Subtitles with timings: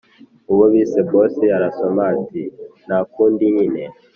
[0.53, 2.43] uwo bise boss arasoma ati
[2.85, 3.83] ntakundi nyine